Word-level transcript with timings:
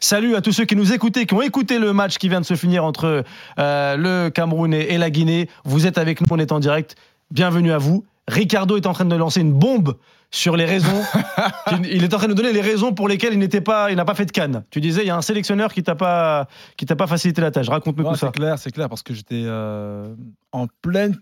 Salut 0.00 0.36
à 0.36 0.40
tous 0.40 0.52
ceux 0.52 0.64
qui 0.64 0.76
nous 0.76 0.92
écoutaient, 0.92 1.26
qui 1.26 1.34
ont 1.34 1.42
écouté 1.42 1.78
le 1.78 1.92
match 1.92 2.18
qui 2.18 2.28
vient 2.28 2.40
de 2.40 2.46
se 2.46 2.54
finir 2.54 2.84
entre 2.84 3.24
euh, 3.58 3.96
le 3.96 4.30
Cameroun 4.30 4.72
et, 4.72 4.94
et 4.94 4.98
la 4.98 5.10
Guinée. 5.10 5.48
Vous 5.64 5.86
êtes 5.86 5.98
avec 5.98 6.20
nous, 6.20 6.26
on 6.30 6.38
est 6.38 6.52
en 6.52 6.60
direct. 6.60 6.94
Bienvenue 7.32 7.72
à 7.72 7.78
vous. 7.78 8.04
Ricardo 8.28 8.76
est 8.76 8.86
en 8.86 8.92
train 8.92 9.04
de 9.04 9.16
lancer 9.16 9.40
une 9.40 9.52
bombe 9.52 9.96
sur 10.30 10.56
les 10.56 10.64
raisons. 10.64 11.02
il 11.90 12.04
est 12.04 12.14
en 12.14 12.18
train 12.18 12.26
de 12.26 12.32
nous 12.32 12.36
donner 12.36 12.52
les 12.52 12.60
raisons 12.60 12.92
pour 12.92 13.08
lesquelles 13.08 13.32
il 13.32 13.38
n'était 13.38 13.60
pas, 13.60 13.90
il 13.90 13.96
n'a 13.96 14.04
pas 14.04 14.14
fait 14.14 14.26
de 14.26 14.30
canne. 14.30 14.64
Tu 14.70 14.80
disais, 14.80 15.02
il 15.02 15.06
y 15.08 15.10
a 15.10 15.16
un 15.16 15.22
sélectionneur 15.22 15.72
qui 15.72 15.82
t'a 15.82 15.94
pas, 15.96 16.46
qui 16.76 16.86
t'a 16.86 16.94
pas 16.94 17.06
facilité 17.06 17.40
la 17.40 17.50
tâche. 17.50 17.68
Raconte-nous 17.68 18.04
Ouais, 18.04 18.10
tout 18.12 18.16
ça. 18.16 18.26
c'est 18.26 18.38
clair, 18.38 18.58
c'est 18.58 18.70
clair, 18.70 18.88
parce 18.88 19.02
que 19.02 19.14
j'étais 19.14 19.42
euh, 19.44 20.14
en 20.52 20.66
pleine 20.82 21.16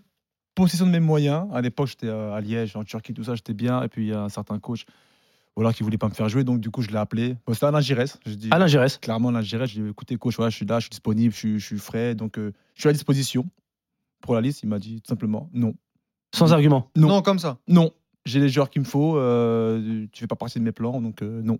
possession 0.53 0.85
de 0.85 0.91
mes 0.91 0.99
moyens. 0.99 1.47
À 1.53 1.61
l'époque, 1.61 1.87
j'étais 1.87 2.07
euh, 2.07 2.33
à 2.33 2.41
Liège, 2.41 2.75
en 2.75 2.83
Turquie, 2.83 3.13
tout 3.13 3.23
ça, 3.23 3.33
j'étais 3.33 3.53
bien. 3.53 3.81
Et 3.81 3.87
puis, 3.87 4.05
il 4.05 4.09
y 4.09 4.13
a 4.13 4.21
un 4.21 4.29
certain 4.29 4.59
coach 4.59 4.85
voilà, 5.57 5.73
qui 5.73 5.83
voulait 5.83 5.97
pas 5.97 6.07
me 6.07 6.13
faire 6.13 6.29
jouer, 6.29 6.43
donc 6.45 6.59
du 6.61 6.69
coup, 6.69 6.81
je 6.81 6.89
l'ai 6.89 6.97
appelé. 6.97 7.35
Bon, 7.45 7.53
C'était 7.53 7.65
Alain 7.65 7.81
Giresse. 7.81 8.17
Je 8.25 8.33
dis, 8.35 8.47
Alain 8.51 8.67
Gérès. 8.67 8.97
clairement, 8.99 9.29
Alain 9.29 9.41
Giresse, 9.41 9.71
je 9.71 9.75
lui 9.75 9.81
ai 9.81 9.83
dit, 9.85 9.89
écoutez, 9.91 10.15
coach, 10.15 10.35
voilà, 10.37 10.49
je 10.51 10.55
suis 10.55 10.65
là, 10.65 10.77
je 10.79 10.83
suis 10.83 10.89
disponible, 10.91 11.33
je 11.33 11.37
suis, 11.37 11.59
je 11.59 11.65
suis 11.65 11.79
frais, 11.79 12.15
donc 12.15 12.37
euh, 12.37 12.53
je 12.75 12.81
suis 12.81 12.89
à 12.89 12.93
disposition 12.93 13.43
pour 14.21 14.35
la 14.35 14.41
liste. 14.41 14.63
Il 14.63 14.69
m'a 14.69 14.79
dit 14.79 15.01
tout 15.01 15.09
simplement 15.09 15.49
non. 15.53 15.73
Sans 16.33 16.53
argument. 16.53 16.89
Non. 16.95 17.07
Non, 17.07 17.21
comme 17.21 17.39
ça. 17.39 17.57
Non, 17.67 17.91
j'ai 18.25 18.39
les 18.39 18.49
joueurs 18.49 18.69
qu'il 18.69 18.81
me 18.81 18.87
faut, 18.87 19.17
euh, 19.17 20.05
tu 20.11 20.19
fais 20.21 20.27
pas 20.27 20.35
partie 20.35 20.59
de 20.59 20.63
mes 20.63 20.71
plans, 20.71 21.01
donc 21.01 21.21
euh, 21.21 21.41
non. 21.43 21.57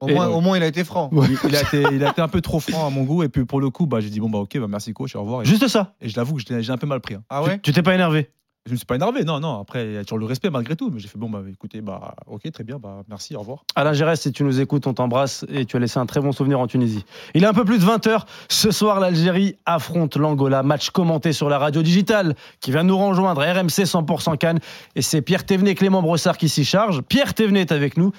Au, 0.00 0.08
moins, 0.08 0.28
au 0.28 0.40
moins, 0.40 0.56
il 0.56 0.62
a 0.62 0.66
été 0.66 0.82
franc. 0.82 1.10
Il, 1.12 1.38
il 1.50 1.54
a 1.56 1.60
été, 1.60 1.84
il 1.92 2.02
a 2.04 2.10
été 2.10 2.22
un 2.22 2.28
peu 2.28 2.40
trop 2.40 2.58
franc 2.58 2.86
à 2.86 2.90
mon 2.90 3.04
goût, 3.04 3.22
et 3.22 3.28
puis 3.28 3.44
pour 3.44 3.60
le 3.60 3.68
coup, 3.68 3.86
bah, 3.86 4.00
j'ai 4.00 4.08
dit, 4.08 4.18
bon, 4.18 4.30
bah 4.30 4.38
ok, 4.38 4.58
bah, 4.58 4.66
merci 4.66 4.94
coach, 4.94 5.14
au 5.14 5.20
revoir. 5.20 5.42
Et, 5.42 5.44
Juste 5.44 5.68
ça. 5.68 5.94
et 6.00 6.08
je 6.08 6.16
l'avoue 6.16 6.36
que 6.36 6.42
j'ai 6.62 6.70
un 6.72 6.78
peu 6.78 6.86
mal 6.86 7.00
pris. 7.00 7.14
hein. 7.14 7.22
Ah 7.28 7.42
ouais? 7.42 7.60
Tu 7.60 7.72
t'es 7.72 7.82
pas 7.82 7.94
énervé. 7.94 8.30
Je 8.66 8.72
ne 8.72 8.74
me 8.74 8.76
suis 8.76 8.84
pas 8.84 8.96
énervé, 8.96 9.24
non, 9.24 9.40
non. 9.40 9.58
Après, 9.58 9.86
il 9.86 9.92
y 9.94 9.96
a 9.96 10.04
toujours 10.04 10.18
le 10.18 10.26
respect 10.26 10.50
malgré 10.50 10.76
tout. 10.76 10.90
Mais 10.92 11.00
j'ai 11.00 11.08
fait, 11.08 11.16
bon, 11.18 11.30
bah 11.30 11.40
écoutez, 11.50 11.80
bah 11.80 12.14
ok, 12.26 12.42
très 12.52 12.62
bien, 12.62 12.78
bah 12.78 13.04
merci, 13.08 13.34
au 13.34 13.40
revoir. 13.40 13.64
Alain 13.74 13.94
Gérès, 13.94 14.20
si 14.20 14.32
tu 14.32 14.44
nous 14.44 14.60
écoutes, 14.60 14.86
on 14.86 14.92
t'embrasse 14.92 15.46
et 15.48 15.64
tu 15.64 15.76
as 15.76 15.80
laissé 15.80 15.98
un 15.98 16.04
très 16.04 16.20
bon 16.20 16.30
souvenir 16.32 16.60
en 16.60 16.66
Tunisie. 16.66 17.06
Il 17.32 17.42
est 17.42 17.46
un 17.46 17.54
peu 17.54 17.64
plus 17.64 17.78
de 17.78 17.84
20h. 17.84 18.26
Ce 18.50 18.70
soir, 18.70 19.00
l'Algérie 19.00 19.56
affronte 19.64 20.16
l'Angola. 20.16 20.62
Match 20.62 20.90
commenté 20.90 21.32
sur 21.32 21.48
la 21.48 21.58
radio 21.58 21.80
digitale 21.80 22.34
qui 22.60 22.70
vient 22.70 22.82
nous 22.82 22.98
rejoindre. 22.98 23.42
RMC 23.42 23.84
100% 23.84 24.36
Cannes. 24.36 24.60
Et 24.94 25.00
c'est 25.00 25.22
Pierre 25.22 25.46
Thévenet 25.46 25.70
et 25.70 25.74
Clément 25.74 26.02
Brossard 26.02 26.36
qui 26.36 26.50
s'y 26.50 26.66
chargent. 26.66 27.00
Pierre 27.00 27.32
Thévenet 27.32 27.62
est 27.62 27.72
avec 27.72 27.96
nous. 27.96 28.12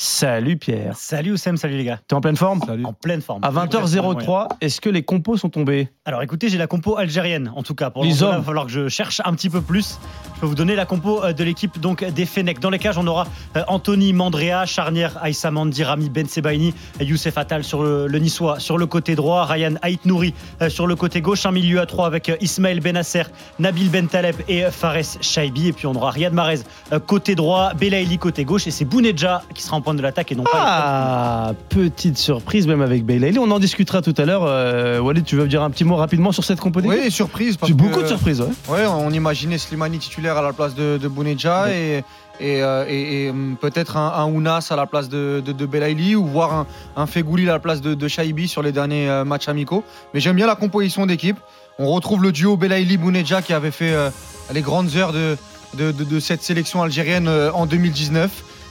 Salut 0.00 0.56
Pierre. 0.56 0.94
Salut 0.96 1.32
Oussem, 1.32 1.56
salut 1.56 1.76
les 1.76 1.82
gars. 1.82 1.98
T'es 2.06 2.14
en 2.14 2.20
pleine 2.20 2.36
forme 2.36 2.60
Salut. 2.64 2.84
En 2.84 2.92
pleine 2.92 3.20
forme. 3.20 3.42
À 3.42 3.50
20h03, 3.50 4.46
est-ce 4.60 4.80
que 4.80 4.88
les 4.88 5.02
compos 5.02 5.36
sont 5.36 5.48
tombés? 5.48 5.88
Alors 6.04 6.22
écoutez, 6.22 6.48
j'ai 6.48 6.56
la 6.56 6.68
compo 6.68 6.96
algérienne 6.96 7.50
en 7.56 7.64
tout 7.64 7.74
cas. 7.74 7.90
Pour 7.90 8.04
Les 8.04 8.22
hommes. 8.22 8.34
Il 8.34 8.38
va 8.38 8.42
falloir 8.44 8.66
que 8.66 8.70
je 8.70 8.88
cherche 8.88 9.20
un 9.24 9.34
petit 9.34 9.50
peu 9.50 9.60
plus. 9.60 9.98
Je 10.36 10.40
peux 10.40 10.46
vous 10.46 10.54
donner 10.54 10.76
la 10.76 10.86
compo 10.86 11.24
euh, 11.24 11.32
de 11.32 11.42
l'équipe 11.42 11.80
donc 11.80 12.04
des 12.04 12.26
Fenech. 12.26 12.60
Dans 12.60 12.70
les 12.70 12.78
cages, 12.78 12.96
on 12.96 13.08
aura 13.08 13.26
euh, 13.56 13.64
Anthony 13.66 14.12
Mandrea, 14.12 14.66
charnière 14.66 15.18
Aïssa 15.20 15.50
Mandi, 15.50 15.82
Rami 15.82 16.10
Ben 16.10 16.28
Sebaini, 16.28 16.74
et 17.00 17.04
Youssef 17.04 17.36
Attal 17.36 17.64
sur 17.64 17.82
le, 17.82 18.06
le 18.06 18.18
niçois 18.20 18.60
sur 18.60 18.78
le 18.78 18.86
côté 18.86 19.16
droit, 19.16 19.46
Ryan 19.46 19.74
Haït 19.82 20.04
Nouri 20.04 20.32
euh, 20.62 20.68
sur 20.68 20.86
le 20.86 20.94
côté 20.94 21.20
gauche, 21.20 21.44
un 21.44 21.50
milieu 21.50 21.80
à 21.80 21.86
trois 21.86 22.06
avec 22.06 22.28
euh, 22.28 22.36
Ismaël 22.40 22.78
Benasser, 22.78 23.24
Nabil 23.58 23.90
Ben 23.90 24.06
Taleb 24.06 24.36
et 24.46 24.64
euh, 24.64 24.70
Fares 24.70 25.18
Shaibi. 25.20 25.66
Et 25.66 25.72
puis 25.72 25.88
on 25.88 25.94
aura 25.96 26.12
Riyad 26.12 26.32
Mahrez 26.32 26.60
euh, 26.92 27.00
côté 27.00 27.34
droit, 27.34 27.74
Belaïli 27.74 28.16
côté 28.18 28.44
gauche 28.44 28.68
et 28.68 28.70
c'est 28.70 28.84
Bounedja 28.84 29.42
qui 29.54 29.62
sera 29.64 29.76
en 29.78 29.87
de 29.94 30.02
l'attaque 30.02 30.32
et 30.32 30.34
non 30.34 30.44
pas. 30.44 30.50
Ah, 30.54 31.52
petite 31.68 32.18
surprise 32.18 32.66
même 32.66 32.82
avec 32.82 33.04
Belaïli. 33.04 33.38
On 33.38 33.50
en 33.50 33.58
discutera 33.58 34.02
tout 34.02 34.14
à 34.18 34.24
l'heure. 34.24 34.42
Euh, 34.44 34.98
Walid, 35.00 35.24
tu 35.24 35.36
veux 35.36 35.46
dire 35.48 35.62
un 35.62 35.70
petit 35.70 35.84
mot 35.84 35.96
rapidement 35.96 36.32
sur 36.32 36.44
cette 36.44 36.60
compo 36.60 36.80
d'équipe 36.80 36.98
Oui, 37.04 37.10
surprise. 37.10 37.56
Parce 37.56 37.72
beaucoup 37.72 38.02
de 38.02 38.06
surprises. 38.08 38.40
ouais. 38.40 38.48
Ouais, 38.68 38.86
on 38.86 39.10
imaginait 39.10 39.58
Slimani 39.58 39.98
titulaire 39.98 40.36
à 40.36 40.42
la 40.42 40.52
place 40.52 40.74
de, 40.74 40.98
de 41.00 41.08
Bounedja 41.08 41.70
et, 41.72 42.04
et, 42.40 42.62
euh, 42.62 42.84
et- 42.88 43.24
et, 43.26 43.30
hum, 43.30 43.56
peut-être 43.60 43.96
un, 43.96 44.12
un 44.14 44.24
Ounas 44.26 44.68
à 44.70 44.76
la 44.76 44.86
place 44.86 45.08
de, 45.08 45.42
de, 45.44 45.52
de 45.52 45.66
Belaïli 45.66 46.14
ou 46.16 46.24
voire 46.26 46.52
un, 46.54 46.66
un 46.96 47.06
Fegouli 47.06 47.48
à 47.48 47.52
la 47.52 47.58
place 47.58 47.80
de, 47.80 47.94
de 47.94 48.08
Shaibi 48.08 48.48
sur 48.48 48.62
les 48.62 48.72
derniers 48.72 49.08
euh, 49.08 49.24
matchs 49.24 49.48
amicaux. 49.48 49.84
Mais 50.14 50.20
j'aime 50.20 50.36
bien 50.36 50.46
la 50.46 50.54
composition 50.56 51.06
d'équipe. 51.06 51.36
On 51.78 51.86
retrouve 51.92 52.22
le 52.22 52.32
duo 52.32 52.56
Belaïli-Bounedja 52.56 53.42
qui 53.42 53.52
avait 53.52 53.70
fait 53.70 53.92
euh, 53.92 54.10
les 54.52 54.62
grandes 54.62 54.96
heures 54.96 55.12
de, 55.12 55.36
de, 55.76 55.92
de- 55.92 56.04
de 56.04 56.20
cette 56.20 56.42
sélection 56.42 56.82
algérienne 56.82 57.28
euh, 57.28 57.50
en 57.52 57.66
2019. 57.66 58.30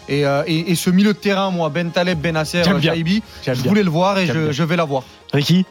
Et, 0.09 0.25
euh, 0.25 0.43
et- 0.47 0.71
et 0.71 0.75
ce 0.75 0.89
milieu 0.89 1.13
de 1.13 1.17
terrain, 1.17 1.51
moi, 1.51 1.69
Ben 1.69 1.91
Taleb, 1.91 2.19
Benasser. 2.21 2.63
Shaibi, 2.63 3.21
J'aime 3.43 3.55
je 3.55 3.61
bien. 3.61 3.69
voulais 3.69 3.83
le 3.83 3.89
voir 3.89 4.17
et 4.17 4.25
je, 4.25 4.51
je 4.51 4.63
vais 4.63 4.75
l'avoir. 4.75 5.03
Ricky, 5.33 5.65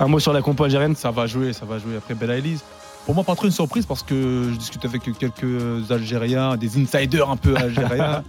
un 0.00 0.06
mot 0.08 0.18
sur 0.18 0.32
la 0.32 0.42
compo 0.42 0.64
algérienne 0.64 0.94
Ça 0.94 1.10
va 1.10 1.26
jouer, 1.26 1.52
ça 1.52 1.64
va 1.64 1.78
jouer. 1.78 1.96
Après 1.96 2.14
Bella 2.14 2.36
Elise. 2.36 2.60
Pour 3.06 3.14
moi, 3.14 3.24
pas 3.24 3.34
trop 3.34 3.46
une 3.46 3.52
surprise 3.52 3.86
parce 3.86 4.02
que 4.02 4.50
je 4.52 4.56
discute 4.58 4.84
avec 4.84 5.02
quelques 5.18 5.90
Algériens, 5.90 6.56
des 6.56 6.76
insiders 6.78 7.30
un 7.30 7.36
peu 7.36 7.56
algériens, 7.56 8.22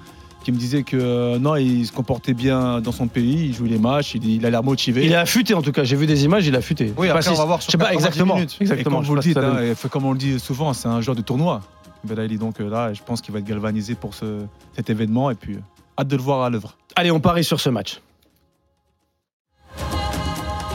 qui 0.43 0.53
me 0.53 0.57
disaient 0.57 0.83
que 0.83 0.95
euh, 0.95 1.37
non, 1.37 1.57
il 1.57 1.85
se 1.85 1.91
comportait 1.91 2.33
bien 2.33 2.79
dans 2.79 2.93
son 2.93 3.07
pays, 3.07 3.47
il 3.49 3.53
jouait 3.53 3.67
les 3.67 3.77
matchs, 3.77 4.15
il, 4.15 4.25
il 4.29 4.45
a 4.45 4.49
l'air 4.49 4.63
motivé. 4.63 5.05
Il 5.05 5.11
est 5.11 5.15
affûté 5.15 5.53
en 5.53 5.61
tout 5.61 5.73
cas. 5.73 5.83
J'ai 5.83 5.97
vu 5.97 6.07
des 6.07 6.23
images, 6.23 6.47
il 6.47 6.55
est 6.55 6.57
affûté. 6.57 6.93
Oui, 6.97 7.07
Je 7.07 7.11
après, 7.11 7.27
on 7.29 7.33
va 7.33 7.43
voir 7.43 7.57
Je 7.59 7.63
sur 7.65 7.71
sais 7.73 7.77
pas 7.77 7.89
90 7.91 8.05
exactement. 8.07 8.37
Et 8.37 8.41
Exactement. 8.61 8.95
comme 8.95 9.03
je 9.03 9.09
vous 9.09 9.15
le 9.15 9.21
dites, 9.21 9.37
hein, 9.37 9.57
comme 9.89 10.05
on 10.05 10.13
le 10.13 10.17
dit 10.17 10.39
souvent, 10.39 10.71
c'est 10.73 10.87
un 10.87 11.01
joueur 11.01 11.17
de 11.17 11.21
tournoi. 11.21 11.59
Belaïli, 12.03 12.37
donc 12.37 12.59
euh, 12.61 12.69
là, 12.69 12.93
je 12.93 13.01
pense 13.03 13.21
qu'il 13.21 13.33
va 13.33 13.39
être 13.39 13.45
galvanisé 13.45 13.95
pour 13.95 14.13
ce- 14.13 14.45
cet 14.75 14.89
événement 14.89 15.29
et 15.31 15.35
puis 15.35 15.55
euh, 15.55 15.59
hâte 15.99 16.07
de 16.07 16.15
le 16.15 16.21
voir 16.21 16.43
à 16.43 16.49
l'œuvre. 16.49 16.75
Allez, 16.95 17.11
on 17.11 17.19
parie 17.19 17.43
sur 17.43 17.59
ce 17.59 17.69
match. 17.69 18.01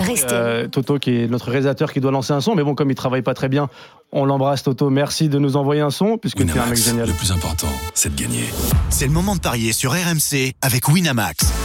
Restez. 0.00 0.26
Euh, 0.34 0.68
Toto, 0.68 0.98
qui 0.98 1.10
est 1.22 1.28
notre 1.28 1.46
réalisateur, 1.50 1.92
qui 1.92 2.00
doit 2.00 2.10
lancer 2.10 2.32
un 2.32 2.40
son, 2.40 2.54
mais 2.54 2.62
bon, 2.62 2.74
comme 2.74 2.90
il 2.90 2.94
travaille 2.94 3.22
pas 3.22 3.32
très 3.32 3.48
bien, 3.48 3.68
on 4.12 4.24
l'embrasse, 4.26 4.62
Toto. 4.62 4.90
Merci 4.90 5.28
de 5.28 5.38
nous 5.38 5.56
envoyer 5.56 5.80
un 5.80 5.90
son, 5.90 6.18
puisque 6.18 6.44
tu 6.44 6.56
es 6.56 6.58
un 6.58 6.66
mec 6.66 6.76
génial. 6.76 7.06
le 7.08 7.14
plus 7.14 7.32
important, 7.32 7.68
c'est 7.94 8.14
de 8.14 8.20
gagner. 8.20 8.44
C'est 8.90 9.06
le 9.06 9.12
moment 9.12 9.34
de 9.34 9.40
parier 9.40 9.72
sur 9.72 9.92
RMC 9.92 10.52
avec 10.60 10.88
Winamax. 10.88 11.63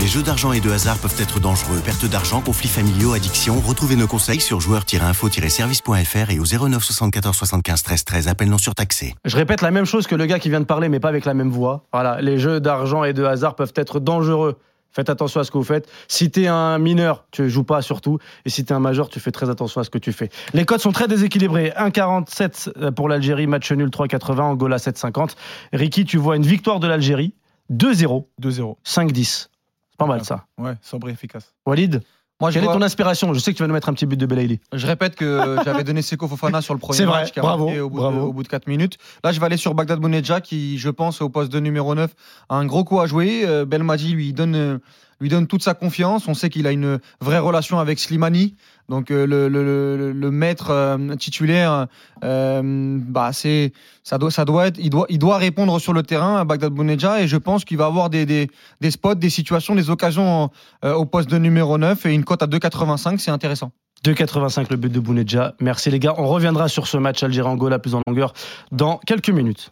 Les 0.00 0.08
jeux 0.08 0.22
d'argent 0.22 0.52
et 0.52 0.60
de 0.60 0.70
hasard 0.70 0.98
peuvent 0.98 1.14
être 1.18 1.38
dangereux. 1.38 1.80
Perte 1.84 2.06
d'argent, 2.06 2.40
conflits 2.40 2.68
familiaux, 2.68 3.12
addiction. 3.12 3.60
Retrouvez 3.60 3.94
nos 3.94 4.06
conseils 4.06 4.40
sur 4.40 4.60
joueurs-info-service.fr 4.60 6.30
et 6.30 6.38
au 6.40 6.44
09 6.44 6.82
74 6.82 7.36
75 7.36 7.82
13 7.82 8.04
13. 8.04 8.28
Appel 8.28 8.48
non 8.48 8.58
surtaxé. 8.58 9.14
Je 9.24 9.36
répète 9.36 9.60
la 9.60 9.70
même 9.70 9.84
chose 9.84 10.06
que 10.06 10.14
le 10.14 10.26
gars 10.26 10.38
qui 10.38 10.48
vient 10.48 10.60
de 10.60 10.64
parler, 10.64 10.88
mais 10.88 10.98
pas 10.98 11.08
avec 11.08 11.24
la 11.24 11.34
même 11.34 11.50
voix. 11.50 11.84
Voilà, 11.92 12.20
les 12.20 12.38
jeux 12.38 12.58
d'argent 12.58 13.04
et 13.04 13.12
de 13.12 13.22
hasard 13.22 13.54
peuvent 13.54 13.74
être 13.76 14.00
dangereux. 14.00 14.58
Faites 14.90 15.08
attention 15.08 15.40
à 15.40 15.44
ce 15.44 15.50
que 15.50 15.58
vous 15.58 15.64
faites. 15.64 15.88
Si 16.08 16.30
t'es 16.30 16.48
un 16.48 16.78
mineur, 16.78 17.24
tu 17.30 17.48
joues 17.48 17.64
pas 17.64 17.80
surtout. 17.80 18.18
Et 18.44 18.50
si 18.50 18.64
t'es 18.64 18.74
un 18.74 18.80
majeur, 18.80 19.08
tu 19.08 19.20
fais 19.20 19.30
très 19.30 19.48
attention 19.50 19.80
à 19.80 19.84
ce 19.84 19.90
que 19.90 19.98
tu 19.98 20.12
fais. 20.12 20.30
Les 20.52 20.64
codes 20.64 20.80
sont 20.80 20.92
très 20.92 21.06
déséquilibrés. 21.06 21.72
1,47 21.76 22.90
pour 22.90 23.08
l'Algérie, 23.08 23.46
match 23.46 23.70
nul 23.72 23.88
3,80, 23.88 24.40
Angola 24.40 24.78
7,50. 24.78 25.36
Ricky, 25.72 26.04
tu 26.04 26.18
vois 26.18 26.36
une 26.36 26.46
victoire 26.46 26.80
de 26.80 26.88
l'Algérie, 26.88 27.34
2-0, 27.70 28.26
2-0. 28.40 28.76
5-10. 28.84 29.48
C'est 29.92 29.98
pas 29.98 30.06
mal 30.06 30.24
ça. 30.24 30.46
Ouais, 30.58 30.74
sobre 30.82 31.08
et 31.08 31.12
efficace. 31.12 31.54
Walid, 31.66 32.02
Moi, 32.40 32.50
quelle 32.50 32.64
est 32.64 32.66
ton 32.66 32.82
inspiration? 32.82 33.32
Je 33.34 33.38
sais 33.38 33.52
que 33.52 33.56
tu 33.56 33.62
vas 33.62 33.68
nous 33.68 33.74
mettre 33.74 33.88
un 33.88 33.94
petit 33.94 34.06
but 34.06 34.16
de 34.16 34.26
Belaïli. 34.26 34.60
Je 34.72 34.86
répète 34.86 35.14
que 35.14 35.58
j'avais 35.64 35.84
donné 35.84 36.02
Seko 36.02 36.26
Fofana 36.26 36.60
sur 36.60 36.74
le 36.74 36.80
premier 36.80 37.06
match 37.06 37.30
qui 37.30 37.38
a 37.38 37.42
bravo, 37.42 37.66
marqué 37.66 37.80
au 37.80 37.90
bout, 37.90 37.98
bravo. 37.98 38.16
De, 38.16 38.22
au 38.22 38.32
bout 38.32 38.42
de 38.42 38.48
4 38.48 38.66
minutes. 38.66 38.98
Là, 39.22 39.32
je 39.32 39.38
vais 39.38 39.46
aller 39.46 39.56
sur 39.56 39.74
Bagdad 39.74 40.00
Bounedja 40.00 40.40
qui, 40.40 40.78
je 40.78 40.88
pense, 40.90 41.20
au 41.20 41.28
poste 41.28 41.52
de 41.52 41.60
numéro 41.60 41.94
9, 41.94 42.10
a 42.48 42.56
un 42.56 42.66
gros 42.66 42.84
coup 42.84 43.00
à 43.00 43.06
jouer. 43.06 43.42
Euh, 43.46 43.64
Belmadi 43.64 44.12
lui 44.12 44.32
donne, 44.32 44.56
euh, 44.56 44.78
lui 45.22 45.28
donne 45.28 45.46
toute 45.46 45.62
sa 45.62 45.74
confiance. 45.74 46.28
On 46.28 46.34
sait 46.34 46.50
qu'il 46.50 46.66
a 46.66 46.72
une 46.72 46.98
vraie 47.20 47.38
relation 47.38 47.78
avec 47.78 47.98
Slimani. 47.98 48.56
Donc, 48.88 49.10
euh, 49.10 49.26
le, 49.26 50.30
maître 50.30 50.70
euh, 50.70 51.14
titulaire, 51.16 51.86
euh, 52.24 52.98
bah, 53.00 53.30
c'est, 53.32 53.72
ça, 54.02 54.18
doit, 54.18 54.30
ça 54.30 54.44
doit 54.44 54.66
être, 54.66 54.78
il, 54.78 54.90
doit, 54.90 55.06
il 55.08 55.18
doit 55.18 55.38
répondre 55.38 55.78
sur 55.78 55.92
le 55.92 56.02
terrain 56.02 56.36
à 56.36 56.44
Bagdad 56.44 56.72
Bounedja. 56.72 57.22
Et 57.22 57.28
je 57.28 57.36
pense 57.36 57.64
qu'il 57.64 57.78
va 57.78 57.86
avoir 57.86 58.10
des, 58.10 58.26
des, 58.26 58.50
des 58.80 58.90
spots, 58.90 59.14
des 59.14 59.30
situations, 59.30 59.74
des 59.74 59.90
occasions 59.90 60.50
au 60.82 61.06
poste 61.06 61.30
de 61.30 61.38
numéro 61.38 61.78
9 61.78 62.04
et 62.06 62.12
une 62.12 62.24
cote 62.24 62.42
à 62.42 62.46
2,85. 62.46 63.18
C'est 63.18 63.30
intéressant. 63.30 63.70
2,85 64.04 64.66
le 64.70 64.76
but 64.76 64.92
de 64.92 64.98
Bounedja. 64.98 65.54
Merci 65.60 65.90
les 65.90 66.00
gars. 66.00 66.14
On 66.18 66.26
reviendra 66.26 66.68
sur 66.68 66.88
ce 66.88 66.96
match 66.96 67.22
Algérie-Angola 67.22 67.78
plus 67.78 67.94
en 67.94 68.00
longueur 68.06 68.32
dans 68.72 68.98
quelques 69.06 69.30
minutes. 69.30 69.70